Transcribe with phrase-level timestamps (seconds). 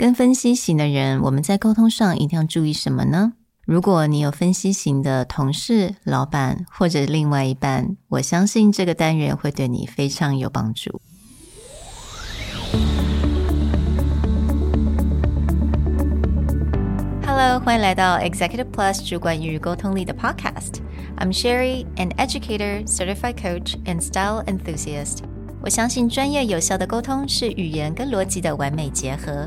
[0.00, 3.34] 跟分析型的人，我们在沟通上一定要注意什么呢？
[3.66, 11.02] 如果你有分析型的同事、老板或者另外一半，我相信这个单元会对你非常有帮助。
[17.26, 20.76] Hello，欢迎来到 Executive Plus 主管与沟通力的 Podcast。
[21.18, 25.18] I'm Sherry, an educator, certified coach, and style enthusiast。
[25.60, 29.46] 我相信专业有效的沟通是语言跟逻辑的完美结合。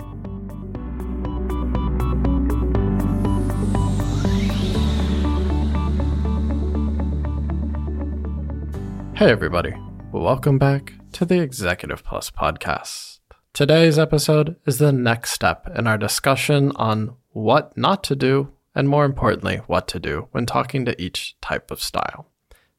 [9.21, 9.75] Hey, everybody.
[10.11, 13.19] Welcome back to the Executive Plus podcast.
[13.53, 18.89] Today's episode is the next step in our discussion on what not to do, and
[18.89, 22.31] more importantly, what to do when talking to each type of style.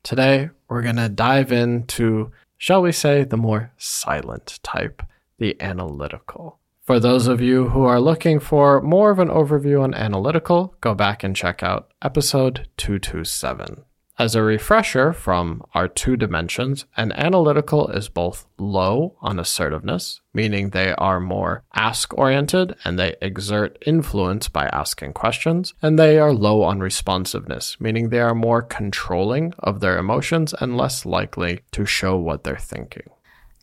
[0.03, 5.01] Today, we're going to dive into, shall we say, the more silent type,
[5.39, 6.59] the analytical.
[6.83, 10.93] For those of you who are looking for more of an overview on analytical, go
[10.93, 13.85] back and check out episode 227.
[14.23, 20.71] As a refresher from our two dimensions, an analytical is both low on assertiveness, meaning
[20.71, 26.33] they are more ask oriented and they exert influence by asking questions, and they are
[26.33, 31.85] low on responsiveness, meaning they are more controlling of their emotions and less likely to
[31.85, 33.11] show what they're thinking.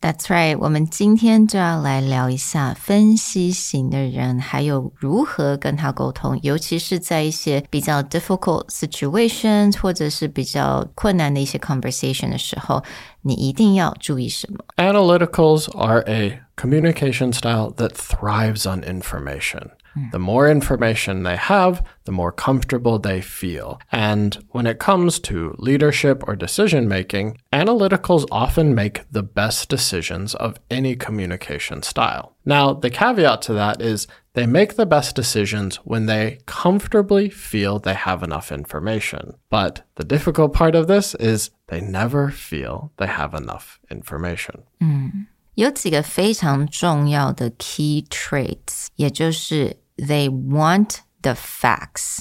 [0.01, 12.83] That's right，我们今天就要来聊一下分析型的人，还有如何跟他沟通，尤其是在一些比较 difficult situations 或者是比较困难的一些 conversation 的时候，
[13.23, 14.59] 你一定要注意什么？
[14.77, 19.71] Analyticals are a communication style that thrives on information.
[20.12, 23.80] The more information they have, the more comfortable they feel.
[23.92, 30.36] And when it comes to leadership or decision making, analyticals often make the best decisions
[30.36, 32.36] of any communication style.
[32.46, 37.78] Now, the caveat to that is they make the best decisions when they comfortably feel
[37.78, 39.36] they have enough information.
[39.50, 44.64] But the difficult part of this is they never feel they have enough information.
[44.80, 45.28] 嗯，
[45.60, 52.20] 有几个非常重要的 key traits，也就是 they want the facts。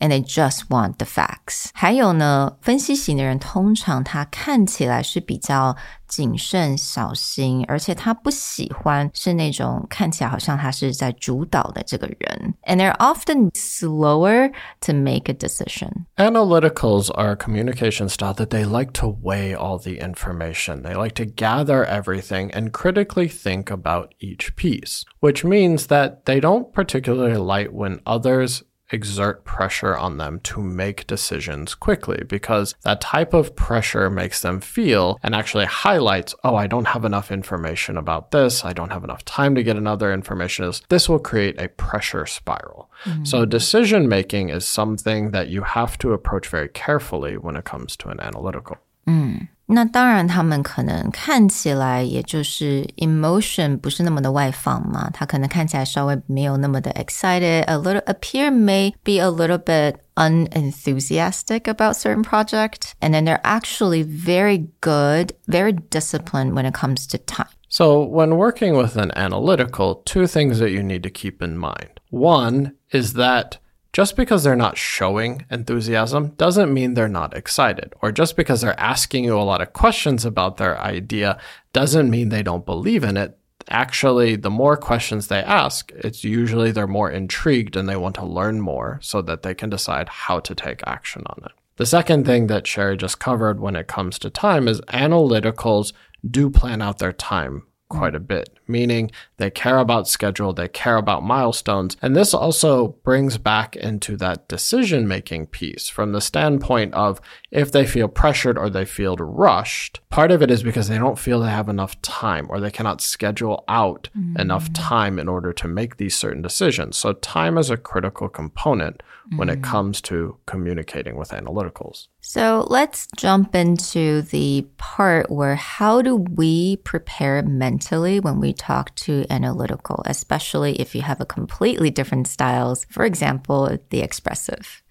[0.00, 1.70] and they just want the facts。
[1.74, 5.76] 还有呢，分析型的人通常他看起来是比较
[6.08, 12.54] 谨慎小心，而且他不喜欢是那种看起来好像他是在主导的这个人。
[12.64, 16.06] And they're often slower to make a decision.
[16.16, 20.82] Analyticals are a communication style that they like to weigh all the information.
[20.82, 26.40] They like to gather everything and critically think about each piece, which means that they
[26.40, 33.01] don't particularly like when others exert pressure on them to make decisions quickly because that
[33.01, 37.97] type of pressure makes them feel and actually highlights, oh, I don't have enough information
[37.97, 38.63] about this.
[38.63, 40.71] I don't have enough time to get another information.
[40.89, 42.89] This will create a pressure spiral.
[43.03, 43.25] Mm-hmm.
[43.25, 47.95] So decision making is something that you have to approach very carefully when it comes
[47.97, 48.77] to an analytical.
[49.07, 62.92] 嗯，那当然，他们可能看起来也就是 emotion 不是那么的外放嘛，他可能看起来稍微没有那么的 excited，a little appear may be a little bit unenthusiastic about certain project,
[63.00, 67.48] and then they're actually very good, very disciplined when it comes to time.
[67.70, 72.00] So, when working with an analytical, two things that you need to keep in mind.
[72.10, 73.56] One is that
[73.97, 77.95] just because they're not showing enthusiasm doesn't mean they're not excited.
[77.99, 81.39] Or just because they're asking you a lot of questions about their idea
[81.73, 83.39] doesn't mean they don't believe in it.
[83.69, 88.23] Actually, the more questions they ask, it's usually they're more intrigued and they want to
[88.23, 91.53] learn more so that they can decide how to take action on it.
[91.77, 95.91] The second thing that Sherry just covered when it comes to time is analyticals
[96.23, 100.97] do plan out their time quite a bit, meaning they care about schedule, they care
[100.97, 101.97] about milestones.
[102.01, 107.21] And this also brings back into that decision making piece from the standpoint of
[107.51, 111.19] if they feel pressured or they feel rushed, part of it is because they don't
[111.19, 114.37] feel they have enough time or they cannot schedule out mm-hmm.
[114.37, 116.97] enough time in order to make these certain decisions.
[116.97, 119.01] So time is a critical component
[119.35, 119.63] when it mm.
[119.63, 122.07] comes to communicating with analyticals.
[122.21, 128.94] So let's jump into the part where how do we prepare mentally when we talk
[128.94, 132.86] to analytical, especially if you have a completely different styles.
[132.90, 134.82] For example, the expressive.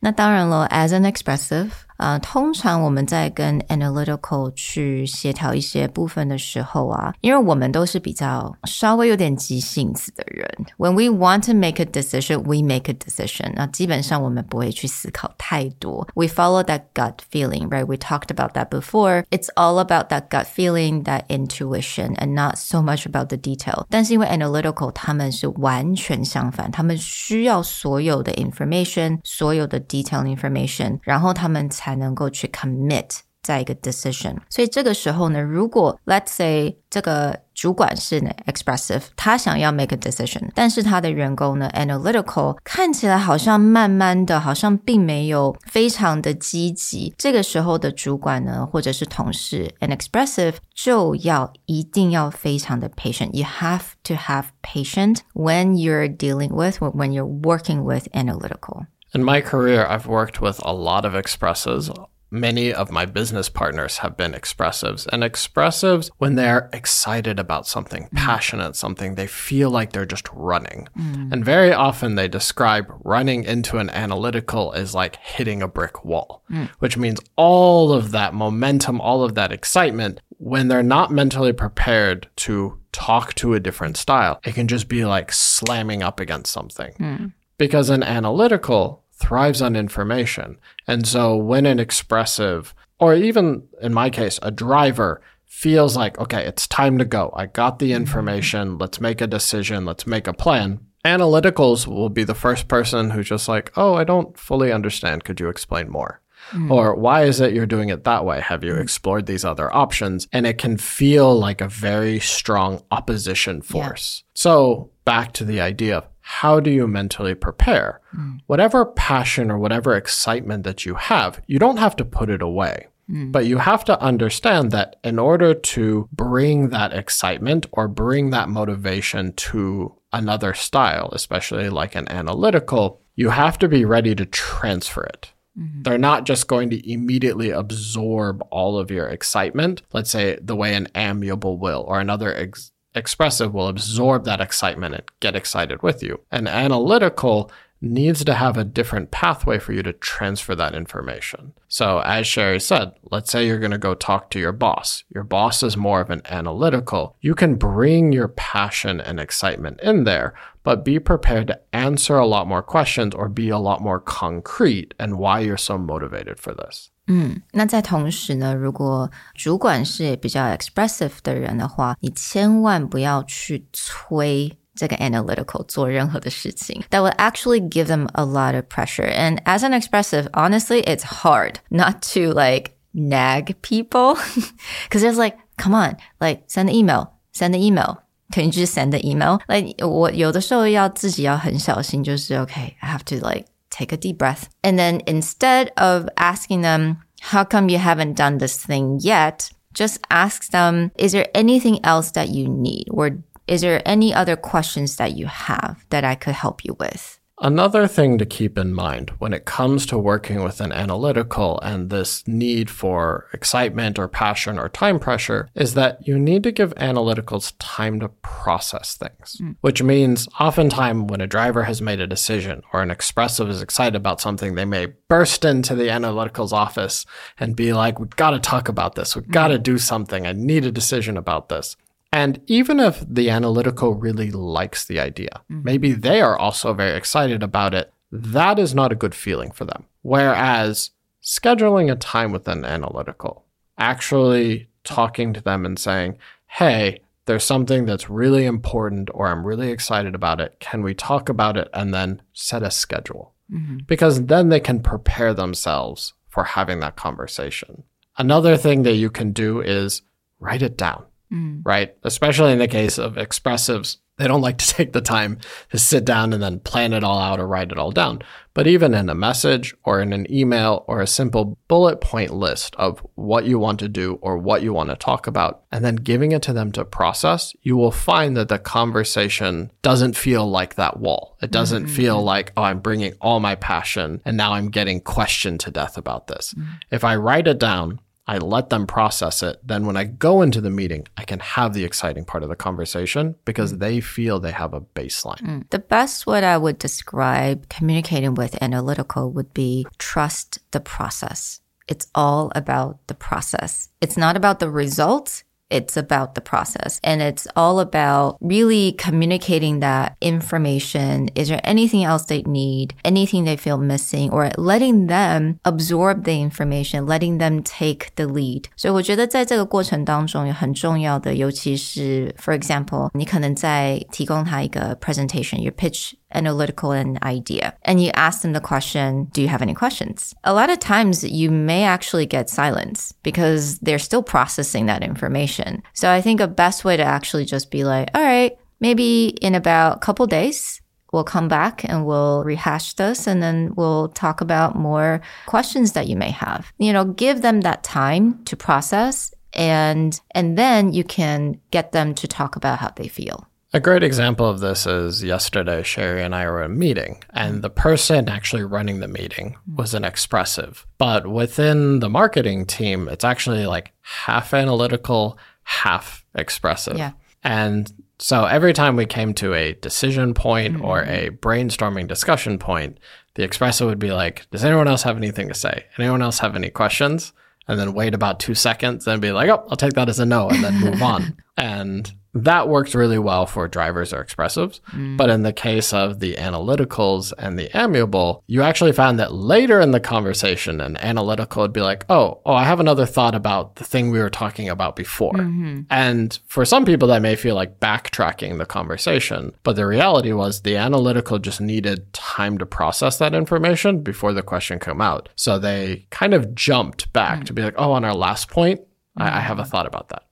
[0.00, 1.70] 那当然了，as an expressive，
[2.00, 10.46] 呃，通常我们在跟 analytical 去协调一些部分的时候啊，因为我们都是比较稍微有点急性子的人。
[10.76, 13.52] When we want to make a decision, we make a decision。
[13.54, 16.06] 那基本上我们不会去思考太多。
[16.14, 17.86] We follow that gut feeling, right?
[17.86, 19.24] We talked about that before.
[19.30, 23.86] It's all about that gut feeling, that intuition, and not so much about the detail.
[23.88, 34.36] 但是因为 analytical 他们是完全相反，他们需要所有的 information，所有的 detail information，然后他们才 才能够去 commit 在一个 decision。
[34.50, 47.14] 所以这个时候呢，如果 let's say 这个主管是呢 expressive，他想要 make a decision，但是他的员工呢 analytical，看起来好像慢慢的，好像并没有非常的积极。
[47.16, 57.82] 这个时候的主管呢，或者是同事 an expressive 就要一定要非常的 patient。You have to have patient when you're dealing with when you're working
[57.84, 58.86] with analytical.
[59.13, 61.93] In my career, I've worked with a lot of expressives.
[62.33, 65.05] Many of my business partners have been expressives.
[65.11, 68.17] And expressives, when they're excited about something, mm.
[68.17, 70.87] passionate something, they feel like they're just running.
[70.97, 71.33] Mm.
[71.33, 76.41] And very often they describe running into an analytical as like hitting a brick wall,
[76.49, 76.69] mm.
[76.79, 82.29] which means all of that momentum, all of that excitement, when they're not mentally prepared
[82.35, 86.93] to talk to a different style, it can just be like slamming up against something.
[86.93, 87.33] Mm.
[87.57, 90.57] Because an analytical, thrives on information.
[90.87, 96.45] And so when an expressive, or even in my case, a driver feels like, okay,
[96.45, 97.31] it's time to go.
[97.35, 98.77] I got the information.
[98.77, 99.85] Let's make a decision.
[99.85, 100.79] Let's make a plan.
[101.05, 105.23] Analyticals will be the first person who's just like, oh, I don't fully understand.
[105.23, 106.21] Could you explain more?
[106.51, 106.71] Mm.
[106.71, 108.41] Or why is it you're doing it that way?
[108.41, 110.27] Have you explored these other options?
[110.31, 114.23] And it can feel like a very strong opposition force.
[114.23, 114.31] Yeah.
[114.35, 116.07] So back to the idea of
[116.39, 117.99] how do you mentally prepare?
[118.15, 118.39] Mm.
[118.47, 122.87] Whatever passion or whatever excitement that you have, you don't have to put it away.
[123.09, 123.33] Mm.
[123.33, 128.47] But you have to understand that in order to bring that excitement or bring that
[128.47, 135.03] motivation to another style, especially like an analytical, you have to be ready to transfer
[135.03, 135.33] it.
[135.59, 135.81] Mm-hmm.
[135.81, 140.75] They're not just going to immediately absorb all of your excitement, let's say the way
[140.75, 146.03] an amiable will or another ex- expressive will absorb that excitement and get excited with
[146.03, 146.21] you.
[146.31, 147.51] And analytical
[147.81, 151.53] needs to have a different pathway for you to transfer that information.
[151.67, 155.03] So, as Sherry said, let's say you're going to go talk to your boss.
[155.13, 157.15] Your boss is more of an analytical.
[157.21, 162.27] You can bring your passion and excitement in there, but be prepared to answer a
[162.27, 166.53] lot more questions or be a lot more concrete and why you're so motivated for
[166.53, 166.91] this.
[167.08, 176.82] 嗯，那在同时呢，如果主管是比较 expressive 的人的话，你千万不要去催这个 analytical 做任何的事情。
[176.90, 179.08] That will actually give them a lot of pressure.
[179.08, 184.18] And as an expressive, honestly, it's hard not to like nag people
[184.88, 188.02] because it's like, come on, like send an email, send an email.
[188.32, 189.38] Can you just send the email?
[189.46, 194.49] Like 我有的时候要自己要很小心，就是 okay, I have to like take a deep breath.
[194.63, 199.51] And then instead of asking them, how come you haven't done this thing yet?
[199.73, 202.87] Just ask them, is there anything else that you need?
[202.91, 207.20] Or is there any other questions that you have that I could help you with?
[207.43, 211.89] Another thing to keep in mind when it comes to working with an analytical and
[211.89, 216.71] this need for excitement or passion or time pressure is that you need to give
[216.75, 219.55] analyticals time to process things, mm.
[219.61, 223.95] which means oftentimes when a driver has made a decision or an expressive is excited
[223.95, 227.07] about something, they may burst into the analyticals office
[227.39, 229.15] and be like, we've got to talk about this.
[229.15, 229.31] We've mm.
[229.31, 230.27] got to do something.
[230.27, 231.75] I need a decision about this.
[232.13, 235.63] And even if the analytical really likes the idea, mm-hmm.
[235.63, 239.63] maybe they are also very excited about it, that is not a good feeling for
[239.65, 239.85] them.
[240.01, 240.91] Whereas
[241.23, 243.45] scheduling a time with an analytical,
[243.77, 249.71] actually talking to them and saying, hey, there's something that's really important or I'm really
[249.71, 250.59] excited about it.
[250.59, 253.33] Can we talk about it and then set a schedule?
[253.49, 253.79] Mm-hmm.
[253.87, 257.83] Because then they can prepare themselves for having that conversation.
[258.17, 260.01] Another thing that you can do is
[260.39, 261.61] write it down mm.
[261.63, 261.95] right?
[262.03, 265.39] Especially in the case of expressives, they don't like to take the time
[265.71, 268.21] to sit down and then plan it all out or write it all down.
[268.53, 272.75] But even in a message or in an email or a simple bullet point list
[272.75, 275.95] of what you want to do or what you want to talk about, and then
[275.95, 280.75] giving it to them to process, you will find that the conversation doesn't feel like
[280.75, 281.37] that wall.
[281.41, 281.95] It doesn't mm-hmm.
[281.95, 285.97] feel like, oh, I'm bringing all my passion and now I'm getting questioned to death
[285.97, 286.53] about this.
[286.53, 286.71] Mm-hmm.
[286.91, 289.59] If I write it down, I let them process it.
[289.61, 292.55] Then when I go into the meeting, I can have the exciting part of the
[292.55, 295.41] conversation because they feel they have a baseline.
[295.41, 295.69] Mm.
[295.69, 301.59] The best way I would describe communicating with analytical would be trust the process.
[301.89, 303.89] It's all about the process.
[303.99, 305.43] It's not about the results.
[305.70, 311.28] It's about the process and it's all about really communicating that information.
[311.34, 312.94] Is there anything else they need?
[313.04, 318.66] Anything they feel missing or letting them absorb the information, letting them take the lead.
[318.76, 329.41] 所以我觉得在这个过程当中有很重要的，尤其是 for example，你可能在提供他一个 presentation，your pitch analytical an idea and you ask them the question, do
[329.41, 330.33] you have any questions?
[330.43, 335.83] A lot of times you may actually get silence because they're still processing that information.
[335.93, 339.55] So I think a best way to actually just be like, all right, maybe in
[339.55, 344.41] about a couple days, we'll come back and we'll rehash this and then we'll talk
[344.41, 346.71] about more questions that you may have.
[346.77, 352.15] You know, give them that time to process and and then you can get them
[352.15, 353.47] to talk about how they feel.
[353.73, 357.61] A great example of this is yesterday, Sherry and I were in a meeting, and
[357.61, 360.85] the person actually running the meeting was an expressive.
[360.97, 366.97] But within the marketing team, it's actually like half analytical, half expressive.
[366.97, 367.13] Yeah.
[367.45, 371.09] And so every time we came to a decision point or mm-hmm.
[371.09, 372.99] a brainstorming discussion point,
[373.35, 375.85] the expressive would be like, Does anyone else have anything to say?
[375.97, 377.31] Anyone else have any questions?
[377.69, 380.25] And then wait about two seconds and be like, Oh, I'll take that as a
[380.25, 381.37] no, and then move on.
[381.57, 384.79] And that works really well for drivers or expressives.
[384.91, 385.17] Mm.
[385.17, 389.81] But in the case of the analyticals and the amiable, you actually found that later
[389.81, 393.75] in the conversation, an analytical would be like, oh, oh, I have another thought about
[393.75, 395.33] the thing we were talking about before.
[395.33, 395.81] Mm-hmm.
[395.89, 399.53] And for some people, that may feel like backtracking the conversation.
[399.63, 404.43] But the reality was the analytical just needed time to process that information before the
[404.43, 405.27] question came out.
[405.35, 407.45] So they kind of jumped back mm.
[407.45, 408.79] to be like, oh, on our last point,
[409.17, 409.67] I, I have a mm.
[409.67, 410.23] thought about that.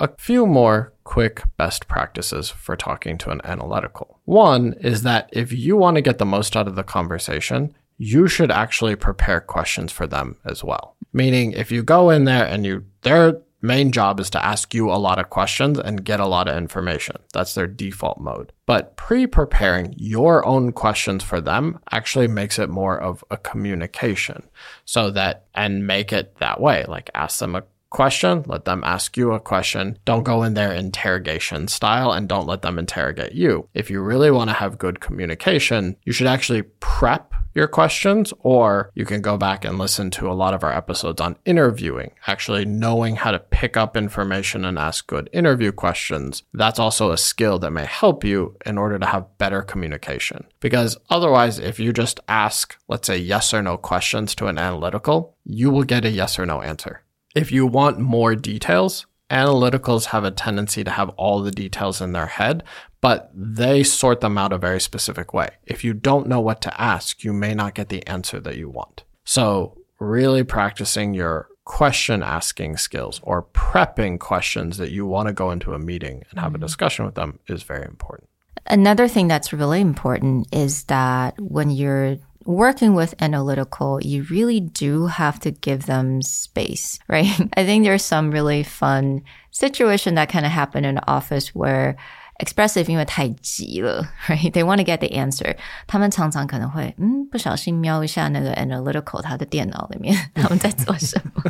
[0.00, 4.20] A few more quick best practices for talking to an analytical.
[4.26, 8.28] One is that if you want to get the most out of the conversation, you
[8.28, 10.94] should actually prepare questions for them as well.
[11.12, 14.88] Meaning, if you go in there and you, their main job is to ask you
[14.88, 17.16] a lot of questions and get a lot of information.
[17.32, 18.52] That's their default mode.
[18.66, 24.48] But pre preparing your own questions for them actually makes it more of a communication
[24.84, 26.84] so that, and make it that way.
[26.86, 29.98] Like ask them a question, let them ask you a question.
[30.04, 33.68] Don't go in there interrogation style and don't let them interrogate you.
[33.74, 38.90] If you really want to have good communication, you should actually prep your questions, or
[38.94, 42.64] you can go back and listen to a lot of our episodes on interviewing, actually
[42.64, 46.44] knowing how to pick up information and ask good interview questions.
[46.54, 50.46] That's also a skill that may help you in order to have better communication.
[50.60, 55.34] Because otherwise, if you just ask, let's say, yes or no questions to an analytical,
[55.44, 57.02] you will get a yes or no answer.
[57.34, 62.12] If you want more details, analyticals have a tendency to have all the details in
[62.12, 62.64] their head,
[63.00, 65.50] but they sort them out a very specific way.
[65.66, 68.68] If you don't know what to ask, you may not get the answer that you
[68.68, 69.04] want.
[69.24, 75.50] So, really practicing your question asking skills or prepping questions that you want to go
[75.50, 76.64] into a meeting and have a mm-hmm.
[76.64, 78.28] discussion with them is very important.
[78.66, 82.16] Another thing that's really important is that when you're
[82.47, 87.25] working with analytical, you really do have to give them space, right?
[87.55, 89.21] I think there's some really fun
[89.51, 91.95] situation that kind of happened in the office where
[92.39, 94.51] expressive 因为太急了，right?
[94.51, 95.55] They want to get the answer.
[95.87, 101.43] 他们常常可能会嗯不小心瞄一下那个 analytical 他的电脑里面他们在做什么，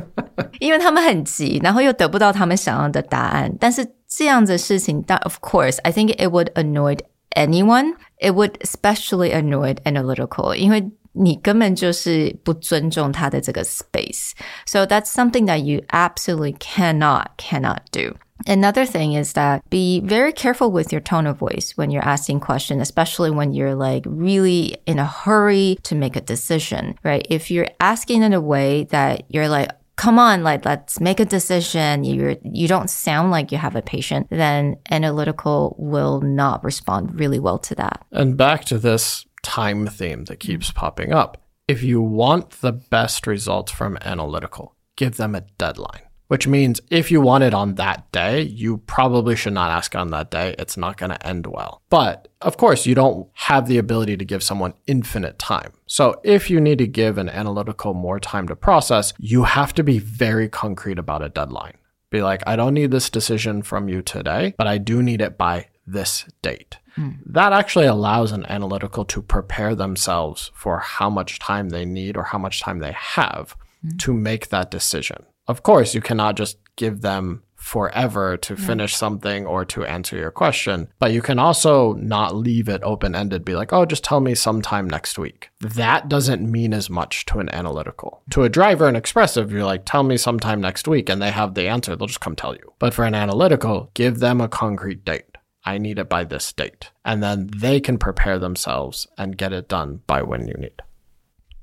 [0.59, 3.51] 因为他们很急，然后又得不到他们想要的答案。
[3.59, 6.99] 但是这样的事情，但 of course, I think it would annoy
[7.35, 7.95] anyone.
[8.17, 14.31] It would especially annoy analytical, 因为你根本就是不尊重他的这个 space.
[14.65, 18.15] So that's something that you absolutely cannot, cannot do.
[18.45, 22.41] Another thing is that be very careful with your tone of voice when you're asking
[22.41, 27.25] questions, especially when you're like really in a hurry to make a decision, right?
[27.29, 31.26] If you're asking in a way that you're like, come on, like let's make a
[31.26, 32.04] decision.
[32.04, 37.38] You're you don't sound like you have a patient, then analytical will not respond really
[37.38, 38.06] well to that.
[38.10, 41.42] And back to this time theme that keeps popping up.
[41.66, 46.07] If you want the best results from analytical, give them a deadline.
[46.28, 50.10] Which means if you want it on that day, you probably should not ask on
[50.10, 50.54] that day.
[50.58, 51.82] It's not going to end well.
[51.88, 55.72] But of course, you don't have the ability to give someone infinite time.
[55.86, 59.82] So if you need to give an analytical more time to process, you have to
[59.82, 61.78] be very concrete about a deadline.
[62.10, 65.36] Be like, I don't need this decision from you today, but I do need it
[65.36, 66.78] by this date.
[66.94, 67.10] Hmm.
[67.26, 72.24] That actually allows an analytical to prepare themselves for how much time they need or
[72.24, 73.96] how much time they have hmm.
[73.98, 75.24] to make that decision.
[75.48, 80.30] Of course, you cannot just give them forever to finish something or to answer your
[80.30, 84.20] question, but you can also not leave it open ended, be like, oh, just tell
[84.20, 85.50] me sometime next week.
[85.60, 88.22] That doesn't mean as much to an analytical.
[88.30, 91.54] To a driver and expressive, you're like, tell me sometime next week, and they have
[91.54, 92.72] the answer, they'll just come tell you.
[92.78, 95.36] But for an analytical, give them a concrete date.
[95.64, 96.90] I need it by this date.
[97.04, 100.80] And then they can prepare themselves and get it done by when you need.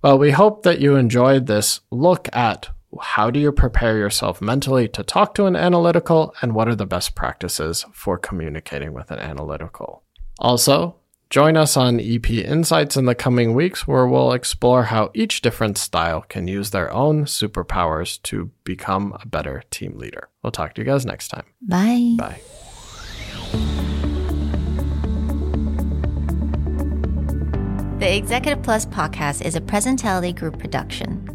[0.04, 2.70] Well, we hope that you enjoyed this look at
[3.02, 6.86] how do you prepare yourself mentally to talk to an analytical and what are the
[6.86, 10.04] best practices for communicating with an analytical.
[10.40, 10.96] Also,
[11.30, 15.78] join us on EP Insights in the coming weeks where we'll explore how each different
[15.78, 20.30] style can use their own superpowers to become a better team leader.
[20.44, 21.46] We'll talk to you guys next time.
[21.62, 22.16] Bye.
[22.18, 22.42] Bye.
[28.00, 31.35] The Executive Plus podcast is a Presentality Group production